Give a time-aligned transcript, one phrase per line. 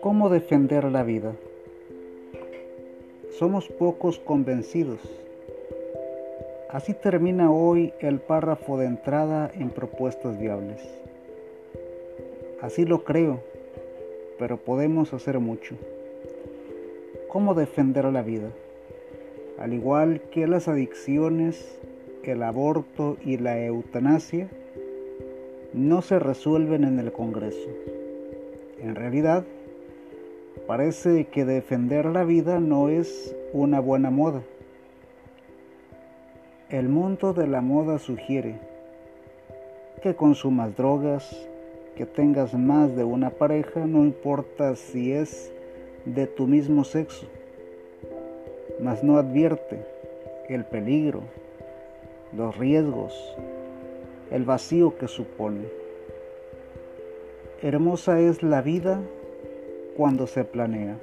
[0.00, 1.32] ¿Cómo defender la vida?
[3.38, 5.00] Somos pocos convencidos.
[6.68, 10.80] Así termina hoy el párrafo de entrada en propuestas viables.
[12.60, 13.40] Así lo creo,
[14.38, 15.76] pero podemos hacer mucho.
[17.28, 18.50] ¿Cómo defender la vida?
[19.58, 21.78] Al igual que las adicciones,
[22.30, 24.48] el aborto y la eutanasia,
[25.72, 27.68] no se resuelven en el Congreso.
[28.80, 29.44] En realidad,
[30.66, 34.42] parece que defender la vida no es una buena moda.
[36.70, 38.58] El mundo de la moda sugiere
[40.02, 41.48] que consumas drogas,
[41.96, 45.52] que tengas más de una pareja, no importa si es
[46.04, 47.26] de tu mismo sexo,
[48.80, 49.84] mas no advierte
[50.48, 51.22] el peligro,
[52.36, 53.12] los riesgos,
[54.30, 55.64] el vacío que supone.
[57.62, 59.00] Hermosa es la vida
[59.96, 60.98] cuando se planea.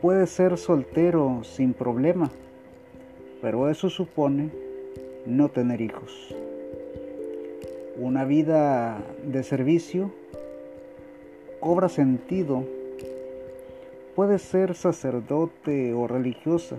[0.00, 2.30] Puede ser soltero sin problema,
[3.42, 4.50] pero eso supone
[5.26, 6.34] no tener hijos.
[7.96, 10.12] Una vida de servicio
[11.58, 12.64] cobra sentido.
[14.14, 16.76] Puedes ser sacerdote o religiosa,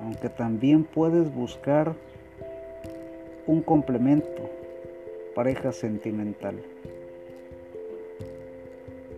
[0.00, 1.94] aunque también puedes buscar
[3.46, 4.50] un complemento,
[5.34, 6.56] pareja sentimental.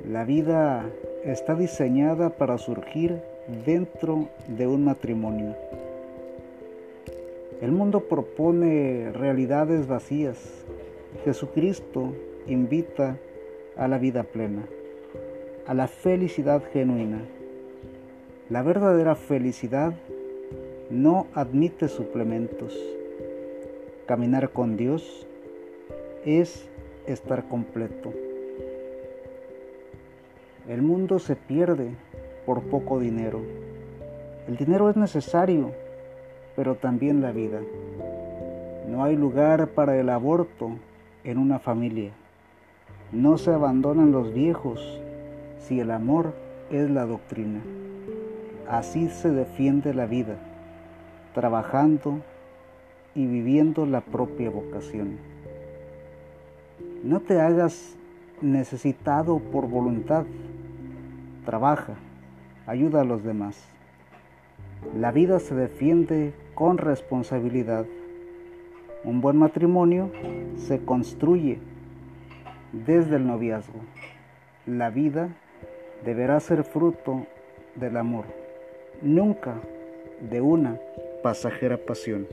[0.08, 0.84] La vida
[1.24, 3.20] está diseñada para surgir
[3.64, 5.54] dentro de un matrimonio.
[7.60, 10.64] El mundo propone realidades vacías.
[11.24, 12.12] Jesucristo
[12.46, 13.16] invita
[13.76, 14.66] a la vida plena,
[15.66, 17.20] a la felicidad genuina.
[18.48, 19.94] La verdadera felicidad
[20.90, 22.76] no admite suplementos.
[24.06, 25.26] Caminar con Dios
[26.24, 26.68] es
[27.08, 28.12] estar completo.
[30.68, 31.90] El mundo se pierde
[32.46, 33.40] por poco dinero.
[34.46, 35.72] El dinero es necesario,
[36.54, 37.60] pero también la vida.
[38.88, 40.70] No hay lugar para el aborto
[41.24, 42.12] en una familia.
[43.10, 45.00] No se abandonan los viejos
[45.58, 46.32] si el amor
[46.70, 47.60] es la doctrina.
[48.68, 50.36] Así se defiende la vida,
[51.34, 52.20] trabajando
[53.16, 55.16] y viviendo la propia vocación.
[57.02, 57.96] No te hagas
[58.42, 60.26] necesitado por voluntad.
[61.46, 61.94] Trabaja,
[62.66, 63.58] ayuda a los demás.
[64.94, 67.86] La vida se defiende con responsabilidad.
[69.02, 70.10] Un buen matrimonio
[70.56, 71.58] se construye
[72.72, 73.80] desde el noviazgo.
[74.66, 75.30] La vida
[76.04, 77.26] deberá ser fruto
[77.76, 78.26] del amor,
[79.00, 79.54] nunca
[80.20, 80.78] de una
[81.22, 82.26] pasajera pasión.